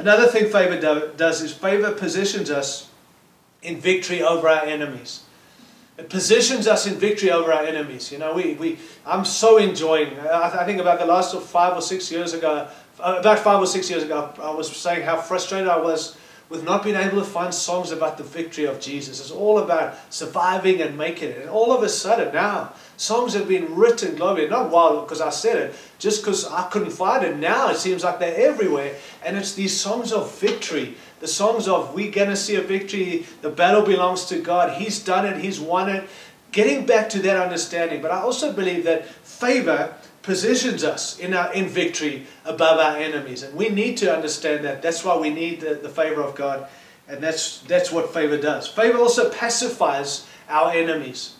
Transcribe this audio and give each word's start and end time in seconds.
Another 0.00 0.26
thing 0.28 0.50
favor 0.50 0.80
do, 0.80 1.10
does 1.18 1.42
is 1.42 1.52
favor 1.52 1.92
positions 1.92 2.50
us 2.50 2.88
in 3.62 3.78
victory 3.78 4.22
over 4.22 4.48
our 4.48 4.64
enemies. 4.64 5.24
It 5.98 6.08
positions 6.08 6.66
us 6.66 6.86
in 6.86 6.94
victory 6.94 7.30
over 7.30 7.52
our 7.52 7.64
enemies. 7.64 8.10
You 8.10 8.16
know, 8.16 8.32
we, 8.32 8.54
we 8.54 8.78
I'm 9.04 9.26
so 9.26 9.58
enjoying. 9.58 10.18
I, 10.18 10.60
I 10.62 10.64
think 10.64 10.80
about 10.80 11.00
the 11.00 11.04
last 11.04 11.36
five 11.36 11.76
or 11.76 11.82
six 11.82 12.10
years 12.10 12.32
ago, 12.32 12.66
about 12.98 13.38
five 13.40 13.60
or 13.60 13.66
six 13.66 13.90
years 13.90 14.02
ago, 14.02 14.32
I 14.40 14.50
was 14.50 14.74
saying 14.74 15.04
how 15.04 15.20
frustrated 15.20 15.68
I 15.68 15.76
was 15.76 16.16
with 16.50 16.64
not 16.64 16.82
being 16.82 16.96
able 16.96 17.20
to 17.20 17.24
find 17.24 17.54
songs 17.54 17.92
about 17.92 18.18
the 18.18 18.24
victory 18.24 18.64
of 18.64 18.80
Jesus. 18.80 19.20
It's 19.20 19.30
all 19.30 19.60
about 19.60 19.96
surviving 20.12 20.82
and 20.82 20.98
making 20.98 21.30
it. 21.30 21.38
And 21.38 21.48
all 21.48 21.72
of 21.72 21.84
a 21.84 21.88
sudden 21.88 22.34
now, 22.34 22.74
songs 22.96 23.34
have 23.34 23.46
been 23.46 23.76
written 23.76 24.16
globally. 24.16 24.50
Not 24.50 24.70
while 24.70 25.00
because 25.00 25.20
I 25.20 25.30
said 25.30 25.56
it, 25.56 25.74
just 26.00 26.22
because 26.22 26.46
I 26.46 26.68
couldn't 26.68 26.90
find 26.90 27.24
it. 27.24 27.36
Now 27.36 27.70
it 27.70 27.76
seems 27.76 28.02
like 28.02 28.18
they're 28.18 28.48
everywhere. 28.48 28.96
And 29.24 29.36
it's 29.36 29.54
these 29.54 29.78
songs 29.78 30.12
of 30.12 30.36
victory. 30.38 30.96
The 31.20 31.28
songs 31.28 31.68
of 31.68 31.94
we're 31.94 32.10
going 32.10 32.30
to 32.30 32.36
see 32.36 32.56
a 32.56 32.62
victory. 32.62 33.26
The 33.42 33.50
battle 33.50 33.82
belongs 33.82 34.24
to 34.26 34.40
God. 34.40 34.76
He's 34.76 34.98
done 34.98 35.26
it. 35.26 35.36
He's 35.36 35.60
won 35.60 35.88
it. 35.88 36.08
Getting 36.50 36.84
back 36.84 37.08
to 37.10 37.20
that 37.20 37.40
understanding. 37.40 38.02
But 38.02 38.10
I 38.10 38.22
also 38.22 38.52
believe 38.52 38.82
that 38.84 39.06
favor 39.06 39.94
positions 40.22 40.84
us 40.84 41.18
in, 41.18 41.32
our, 41.34 41.52
in 41.54 41.66
victory 41.66 42.26
above 42.44 42.78
our 42.78 42.96
enemies. 42.96 43.42
And 43.42 43.54
we 43.54 43.68
need 43.68 43.96
to 43.98 44.14
understand 44.14 44.64
that. 44.64 44.82
That's 44.82 45.04
why 45.04 45.16
we 45.16 45.30
need 45.30 45.60
the, 45.60 45.74
the 45.74 45.88
favor 45.88 46.22
of 46.22 46.34
God. 46.34 46.68
And 47.08 47.22
that's, 47.22 47.60
that's 47.60 47.90
what 47.90 48.12
favor 48.12 48.36
does. 48.36 48.68
Favor 48.68 48.98
also 48.98 49.30
pacifies 49.30 50.26
our 50.48 50.72
enemies. 50.72 51.36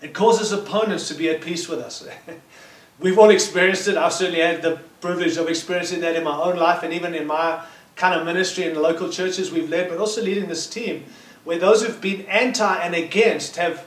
It 0.00 0.14
causes 0.14 0.52
opponents 0.52 1.08
to 1.08 1.14
be 1.14 1.28
at 1.28 1.40
peace 1.40 1.68
with 1.68 1.80
us. 1.80 2.06
We've 3.00 3.18
all 3.18 3.30
experienced 3.30 3.88
it. 3.88 3.96
I've 3.96 4.12
certainly 4.12 4.40
had 4.40 4.62
the 4.62 4.80
privilege 5.00 5.36
of 5.36 5.48
experiencing 5.48 6.00
that 6.00 6.14
in 6.16 6.24
my 6.24 6.36
own 6.40 6.56
life 6.56 6.82
and 6.82 6.92
even 6.92 7.14
in 7.14 7.26
my 7.26 7.64
kind 7.96 8.18
of 8.18 8.24
ministry 8.24 8.64
in 8.64 8.74
the 8.74 8.80
local 8.80 9.10
churches 9.10 9.50
we've 9.50 9.68
led, 9.68 9.88
but 9.88 9.98
also 9.98 10.22
leading 10.22 10.48
this 10.48 10.68
team, 10.68 11.04
where 11.44 11.58
those 11.58 11.84
who've 11.84 12.00
been 12.00 12.22
anti 12.22 12.76
and 12.76 12.94
against 12.94 13.56
have 13.56 13.86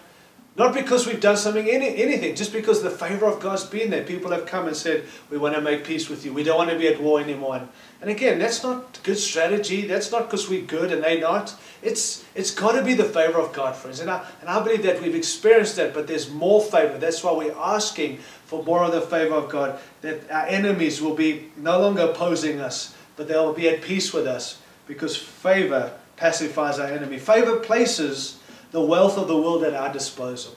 not 0.57 0.73
because 0.73 1.05
we've 1.05 1.19
done 1.19 1.35
something, 1.35 1.69
any, 1.69 1.97
anything, 1.97 2.33
just 2.33 2.53
because 2.53 2.81
the 2.81 2.89
favor 2.89 3.25
of 3.25 3.41
God's 3.41 3.65
been 3.65 3.89
there. 3.89 4.03
People 4.03 4.31
have 4.31 4.45
come 4.45 4.67
and 4.67 4.75
said, 4.75 5.03
we 5.29 5.37
want 5.37 5.53
to 5.55 5.61
make 5.61 5.83
peace 5.83 6.07
with 6.07 6.25
you. 6.25 6.31
We 6.31 6.43
don't 6.43 6.57
want 6.57 6.69
to 6.69 6.77
be 6.77 6.87
at 6.87 7.01
war 7.01 7.19
anymore. 7.19 7.67
And 8.01 8.09
again, 8.09 8.39
that's 8.39 8.63
not 8.63 9.01
good 9.03 9.17
strategy. 9.17 9.85
That's 9.85 10.13
not 10.13 10.23
because 10.23 10.49
we're 10.49 10.65
good 10.65 10.93
and 10.93 11.03
they're 11.03 11.19
not. 11.19 11.53
It's, 11.81 12.23
it's 12.35 12.51
got 12.51 12.71
to 12.71 12.83
be 12.83 12.93
the 12.93 13.03
favor 13.03 13.37
of 13.37 13.51
God, 13.51 13.75
friends. 13.75 13.99
And 13.99 14.09
I, 14.09 14.25
and 14.39 14.49
I 14.49 14.63
believe 14.63 14.83
that 14.83 15.01
we've 15.01 15.13
experienced 15.13 15.75
that, 15.75 15.93
but 15.93 16.07
there's 16.07 16.29
more 16.29 16.61
favor. 16.61 16.97
That's 16.97 17.21
why 17.21 17.33
we're 17.33 17.57
asking 17.57 18.19
for 18.45 18.63
more 18.63 18.85
of 18.85 18.93
the 18.93 19.01
favor 19.01 19.35
of 19.35 19.49
God, 19.49 19.77
that 20.01 20.31
our 20.31 20.45
enemies 20.45 21.01
will 21.01 21.15
be 21.15 21.51
no 21.57 21.81
longer 21.81 22.03
opposing 22.03 22.61
us, 22.61 22.95
but 23.17 23.27
they'll 23.27 23.53
be 23.53 23.67
at 23.67 23.81
peace 23.81 24.13
with 24.13 24.25
us 24.25 24.61
because 24.87 25.17
favor 25.17 25.91
pacifies 26.15 26.79
our 26.79 26.87
enemy. 26.87 27.17
Favor 27.17 27.57
places 27.59 28.39
the 28.75 28.81
wealth 28.81 29.17
of 29.17 29.29
the 29.29 29.37
world 29.37 29.63
at 29.63 29.73
our 29.73 29.93
disposal. 29.93 30.53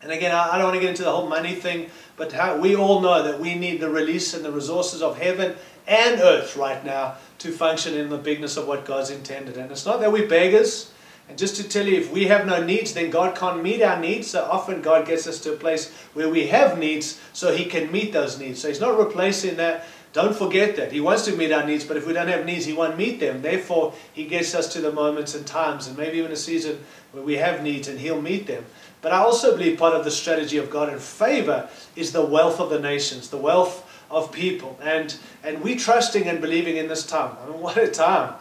And 0.00 0.10
again, 0.10 0.34
I 0.34 0.56
don't 0.56 0.64
want 0.64 0.76
to 0.76 0.80
get 0.80 0.88
into 0.88 1.02
the 1.02 1.10
whole 1.10 1.28
money 1.28 1.54
thing, 1.54 1.90
but 2.16 2.32
how, 2.32 2.56
we 2.56 2.74
all 2.74 3.02
know 3.02 3.22
that 3.22 3.38
we 3.38 3.54
need 3.54 3.80
the 3.80 3.90
release 3.90 4.32
and 4.32 4.42
the 4.42 4.50
resources 4.50 5.02
of 5.02 5.18
heaven 5.18 5.54
and 5.86 6.20
earth 6.22 6.56
right 6.56 6.82
now 6.82 7.16
to 7.40 7.52
function 7.52 7.96
in 7.96 8.08
the 8.08 8.16
bigness 8.16 8.56
of 8.56 8.66
what 8.66 8.86
God's 8.86 9.10
intended. 9.10 9.58
And 9.58 9.70
it's 9.70 9.84
not 9.84 10.00
that 10.00 10.10
we're 10.10 10.26
beggars. 10.26 10.90
And 11.28 11.36
just 11.36 11.56
to 11.56 11.68
tell 11.68 11.86
you, 11.86 11.98
if 11.98 12.10
we 12.10 12.28
have 12.28 12.46
no 12.46 12.64
needs, 12.64 12.94
then 12.94 13.10
God 13.10 13.36
can't 13.36 13.62
meet 13.62 13.82
our 13.82 14.00
needs. 14.00 14.28
So 14.28 14.42
often 14.50 14.80
God 14.80 15.06
gets 15.06 15.26
us 15.26 15.38
to 15.40 15.52
a 15.52 15.56
place 15.56 15.92
where 16.14 16.30
we 16.30 16.46
have 16.46 16.78
needs 16.78 17.20
so 17.34 17.54
He 17.54 17.66
can 17.66 17.92
meet 17.92 18.14
those 18.14 18.38
needs. 18.38 18.62
So 18.62 18.68
He's 18.68 18.80
not 18.80 18.98
replacing 18.98 19.56
that 19.56 19.84
don't 20.14 20.34
forget 20.34 20.76
that. 20.76 20.92
He 20.92 21.00
wants 21.00 21.24
to 21.24 21.36
meet 21.36 21.50
our 21.50 21.66
needs, 21.66 21.84
but 21.84 21.96
if 21.96 22.06
we 22.06 22.12
don't 22.12 22.28
have 22.28 22.46
needs, 22.46 22.64
He 22.64 22.72
won't 22.72 22.96
meet 22.96 23.18
them. 23.18 23.42
Therefore, 23.42 23.92
He 24.12 24.24
gets 24.24 24.54
us 24.54 24.72
to 24.72 24.80
the 24.80 24.92
moments 24.92 25.34
and 25.34 25.44
times, 25.44 25.88
and 25.88 25.98
maybe 25.98 26.18
even 26.18 26.30
a 26.30 26.36
season 26.36 26.78
where 27.10 27.24
we 27.24 27.36
have 27.36 27.64
needs, 27.64 27.88
and 27.88 27.98
He'll 27.98 28.22
meet 28.22 28.46
them. 28.46 28.64
But 29.02 29.12
I 29.12 29.18
also 29.18 29.56
believe 29.56 29.76
part 29.76 29.92
of 29.92 30.04
the 30.04 30.12
strategy 30.12 30.56
of 30.56 30.70
God 30.70 30.90
in 30.90 31.00
favor 31.00 31.68
is 31.96 32.12
the 32.12 32.24
wealth 32.24 32.60
of 32.60 32.70
the 32.70 32.78
nations, 32.78 33.28
the 33.28 33.36
wealth 33.36 33.90
of 34.08 34.30
people. 34.30 34.78
And, 34.80 35.16
and 35.42 35.60
we 35.62 35.74
trusting 35.74 36.28
and 36.28 36.40
believing 36.40 36.76
in 36.76 36.86
this 36.86 37.04
time. 37.04 37.36
I 37.42 37.46
mean, 37.50 37.60
what 37.60 37.76
a 37.76 37.88
time 37.88 38.34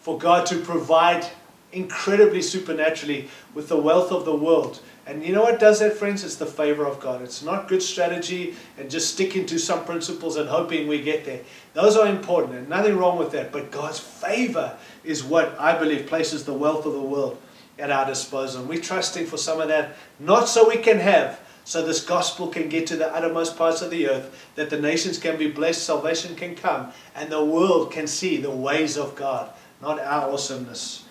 for 0.00 0.18
God 0.18 0.44
to 0.46 0.60
provide 0.60 1.26
incredibly 1.74 2.42
supernaturally 2.42 3.28
with 3.54 3.68
the 3.68 3.76
wealth 3.76 4.12
of 4.12 4.24
the 4.24 4.34
world 4.34 4.80
and 5.06 5.22
you 5.22 5.32
know 5.32 5.42
what 5.42 5.60
does 5.60 5.80
that, 5.80 5.96
friends? 5.96 6.24
It's 6.24 6.36
the 6.36 6.46
favor 6.46 6.86
of 6.86 6.98
God. 6.98 7.20
It's 7.20 7.42
not 7.42 7.68
good 7.68 7.82
strategy 7.82 8.54
and 8.78 8.90
just 8.90 9.12
sticking 9.12 9.44
to 9.46 9.58
some 9.58 9.84
principles 9.84 10.36
and 10.36 10.48
hoping 10.48 10.88
we 10.88 11.02
get 11.02 11.26
there. 11.26 11.40
Those 11.74 11.96
are 11.96 12.08
important 12.08 12.54
and 12.54 12.68
nothing 12.68 12.96
wrong 12.96 13.18
with 13.18 13.30
that. 13.32 13.52
But 13.52 13.70
God's 13.70 14.00
favor 14.00 14.76
is 15.02 15.22
what 15.22 15.58
I 15.60 15.78
believe 15.78 16.06
places 16.06 16.44
the 16.44 16.54
wealth 16.54 16.86
of 16.86 16.94
the 16.94 17.02
world 17.02 17.38
at 17.78 17.90
our 17.90 18.06
disposal. 18.06 18.60
And 18.60 18.68
we're 18.68 18.80
trusting 18.80 19.26
for 19.26 19.36
some 19.36 19.60
of 19.60 19.68
that, 19.68 19.96
not 20.18 20.48
so 20.48 20.68
we 20.68 20.78
can 20.78 20.98
have, 20.98 21.38
so 21.64 21.84
this 21.84 22.02
gospel 22.02 22.48
can 22.48 22.70
get 22.70 22.86
to 22.86 22.96
the 22.96 23.12
uttermost 23.14 23.58
parts 23.58 23.82
of 23.82 23.90
the 23.90 24.08
earth, 24.08 24.48
that 24.54 24.70
the 24.70 24.80
nations 24.80 25.18
can 25.18 25.36
be 25.36 25.50
blessed, 25.50 25.82
salvation 25.82 26.34
can 26.34 26.54
come, 26.54 26.92
and 27.14 27.30
the 27.30 27.44
world 27.44 27.90
can 27.90 28.06
see 28.06 28.36
the 28.36 28.50
ways 28.50 28.96
of 28.96 29.16
God, 29.16 29.50
not 29.82 29.98
our 29.98 30.30
awesomeness 30.30 31.04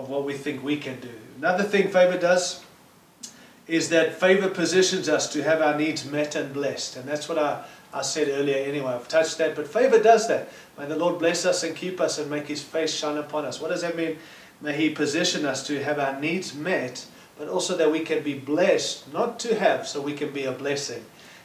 of 0.00 0.08
what 0.08 0.24
we 0.24 0.32
think 0.32 0.62
we 0.62 0.76
can 0.76 0.98
do. 1.00 1.12
Another 1.38 1.64
thing 1.64 1.88
favor 1.88 2.18
does 2.18 2.64
is 3.68 3.88
that 3.90 4.18
favor 4.18 4.48
positions 4.48 5.08
us 5.08 5.32
to 5.32 5.42
have 5.42 5.60
our 5.60 5.76
needs 5.76 6.04
met 6.04 6.34
and 6.34 6.52
blessed. 6.52 6.96
And 6.96 7.08
that's 7.08 7.28
what 7.28 7.38
I, 7.38 7.64
I 7.92 8.02
said 8.02 8.28
earlier 8.28 8.56
anyway. 8.56 8.92
I've 8.92 9.08
touched 9.08 9.38
that. 9.38 9.54
But 9.54 9.68
favor 9.68 10.02
does 10.02 10.26
that. 10.28 10.48
May 10.76 10.86
the 10.86 10.96
Lord 10.96 11.18
bless 11.18 11.44
us 11.44 11.62
and 11.62 11.76
keep 11.76 12.00
us 12.00 12.18
and 12.18 12.28
make 12.28 12.48
his 12.48 12.62
face 12.62 12.92
shine 12.92 13.16
upon 13.16 13.44
us. 13.44 13.60
What 13.60 13.68
does 13.70 13.82
that 13.82 13.96
mean? 13.96 14.16
May 14.60 14.76
he 14.76 14.90
position 14.90 15.46
us 15.46 15.66
to 15.68 15.82
have 15.82 15.98
our 15.98 16.20
needs 16.20 16.54
met, 16.54 17.06
but 17.38 17.48
also 17.48 17.76
that 17.76 17.90
we 17.90 18.00
can 18.00 18.22
be 18.22 18.34
blessed, 18.34 19.12
not 19.12 19.38
to 19.40 19.58
have, 19.58 19.86
so 19.86 20.00
we 20.02 20.14
can 20.14 20.32
be 20.32 20.44
a 20.44 20.52
blessing. 20.52 21.04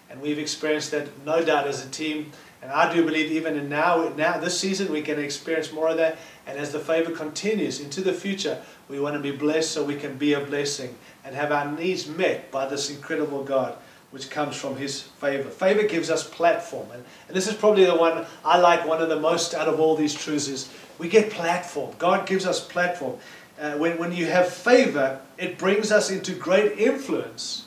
And 0.09 0.21
we've 0.21 0.39
experienced 0.39 0.91
that 0.91 1.07
no 1.25 1.43
doubt 1.43 1.67
as 1.67 1.85
a 1.85 1.89
team. 1.89 2.31
And 2.65 2.73
I 2.73 2.91
do 2.91 3.05
believe 3.05 3.31
even 3.31 3.57
in 3.57 3.69
now, 3.69 4.11
now 4.17 4.39
this 4.39 4.59
season, 4.59 4.91
we 4.91 5.03
can 5.03 5.19
experience 5.19 5.71
more 5.71 5.89
of 5.89 5.97
that. 5.97 6.17
And 6.47 6.57
as 6.57 6.71
the 6.71 6.79
favor 6.79 7.11
continues 7.11 7.79
into 7.79 8.01
the 8.01 8.11
future, 8.11 8.59
we 8.89 8.99
want 8.99 9.13
to 9.13 9.19
be 9.19 9.29
blessed 9.29 9.69
so 9.69 9.83
we 9.83 9.97
can 9.97 10.17
be 10.17 10.33
a 10.33 10.39
blessing 10.39 10.95
and 11.23 11.35
have 11.35 11.51
our 11.51 11.71
needs 11.71 12.07
met 12.07 12.49
by 12.49 12.65
this 12.65 12.89
incredible 12.89 13.43
God 13.43 13.77
which 14.09 14.31
comes 14.31 14.55
from 14.55 14.77
his 14.77 15.03
favor. 15.03 15.47
Favor 15.47 15.83
gives 15.83 16.09
us 16.09 16.27
platform. 16.27 16.89
And, 16.91 17.03
and 17.27 17.37
this 17.37 17.47
is 17.47 17.53
probably 17.53 17.85
the 17.85 17.97
one 17.97 18.25
I 18.43 18.57
like 18.57 18.87
one 18.87 18.99
of 18.99 19.09
the 19.09 19.19
most 19.19 19.53
out 19.53 19.67
of 19.67 19.79
all 19.79 19.95
these 19.95 20.15
truths 20.15 20.47
is 20.47 20.67
we 20.97 21.07
get 21.07 21.29
platform. 21.29 21.93
God 21.99 22.25
gives 22.25 22.47
us 22.47 22.65
platform. 22.65 23.19
Uh, 23.59 23.73
when, 23.73 23.99
when 23.99 24.11
you 24.11 24.25
have 24.25 24.51
favor, 24.51 25.21
it 25.37 25.59
brings 25.59 25.91
us 25.91 26.09
into 26.09 26.33
great 26.33 26.79
influence. 26.79 27.64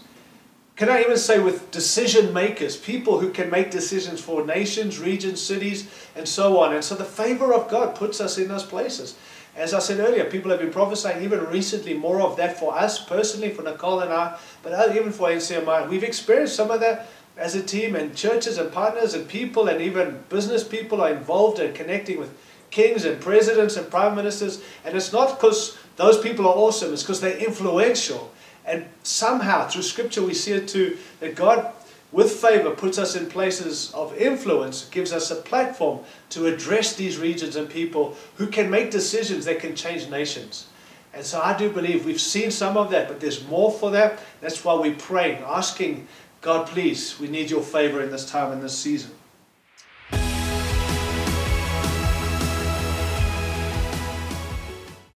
Can 0.79 0.89
I 0.89 1.01
even 1.01 1.19
say 1.19 1.41
with 1.41 1.73
decision 1.73 2.33
makers, 2.33 2.77
people 2.77 3.19
who 3.19 3.31
can 3.31 3.51
make 3.51 3.73
decisions 3.73 4.21
for 4.21 4.47
nations, 4.47 5.01
regions, 5.01 5.43
cities, 5.43 5.91
and 6.15 6.27
so 6.27 6.61
on. 6.61 6.73
And 6.73 6.85
so 6.85 6.95
the 6.95 7.03
favor 7.03 7.53
of 7.53 7.69
God 7.69 7.97
puts 7.97 8.21
us 8.21 8.39
in 8.39 8.47
those 8.47 8.63
places. 8.63 9.17
As 9.57 9.75
I 9.75 9.81
said 9.81 9.99
earlier, 9.99 10.25
people 10.27 10.53
have 10.53 10.61
been 10.61 10.71
prophesying 10.71 11.25
even 11.25 11.45
recently 11.47 11.95
more 11.95 12.23
of 12.23 12.37
that 12.37 12.61
for 12.61 12.79
us 12.79 13.05
personally, 13.05 13.51
for 13.51 13.63
Nicole 13.63 13.99
and 13.99 14.13
I, 14.13 14.39
but 14.63 14.95
even 14.95 15.11
for 15.11 15.29
NCMI. 15.29 15.89
We've 15.89 16.05
experienced 16.05 16.55
some 16.55 16.71
of 16.71 16.79
that 16.79 17.09
as 17.37 17.57
a 17.57 17.63
team, 17.63 17.97
and 17.97 18.15
churches 18.15 18.57
and 18.57 18.71
partners 18.71 19.15
and 19.15 19.27
people 19.27 19.67
and 19.67 19.81
even 19.81 20.23
business 20.29 20.63
people 20.63 21.01
are 21.01 21.11
involved 21.11 21.59
in 21.59 21.73
connecting 21.73 22.21
with 22.21 22.33
kings 22.71 23.05
and 23.05 23.21
presidents 23.21 23.77
and 23.77 23.91
prime 23.91 24.15
ministers. 24.15 24.63
And 24.85 24.97
it's 24.97 25.13
not 25.13 25.41
because 25.41 25.77
those 25.97 26.19
people 26.21 26.47
are 26.47 26.55
awesome, 26.55 26.93
it's 26.93 27.03
because 27.03 27.21
they're 27.21 27.37
influential. 27.37 28.33
And 28.69 28.87
somehow, 29.03 29.67
through 29.67 29.83
Scripture, 29.83 30.23
we 30.23 30.35
see 30.35 30.53
it 30.53 30.69
too 30.69 30.99
that 31.21 31.35
God 31.35 31.73
with 32.11 32.33
favor 32.33 32.71
puts 32.71 32.99
us 32.99 33.17
in 33.17 33.27
places 33.27 33.93
of 33.93 34.17
influence, 34.17 34.89
gives 34.91 35.13
us 35.13 35.31
a 35.31 35.37
platform 35.37 36.01
to 36.31 36.47
address 36.47 36.95
these 36.95 37.19
regions 37.19 37.57
and 37.57 37.69
people 37.69 38.17
who 38.37 38.47
can 38.47 38.71
make 38.71 38.91
decisions 38.91 39.45
that 39.45 39.61
can 39.61 39.75
change 39.75 40.09
nations. 40.09 40.69
And 41.13 41.25
so 41.25 41.41
I 41.41 41.57
do 41.57 41.71
believe 41.71 42.07
we've 42.07 42.21
seen 42.21 42.51
some 42.51 42.77
of 42.77 42.91
that, 42.91 43.09
but 43.09 43.21
there's 43.21 43.47
more 43.47 43.71
for 43.71 43.91
that. 43.91 44.21
That's 44.41 44.65
why 44.65 44.75
we're 44.75 44.95
praying, 44.95 45.43
asking 45.45 46.07
God, 46.41 46.67
please, 46.67 47.19
we 47.19 47.29
need 47.29 47.51
your 47.51 47.63
favor 47.63 48.03
in 48.03 48.11
this 48.11 48.29
time, 48.31 48.53
in 48.53 48.61
this 48.61 48.79
season. 48.79 49.11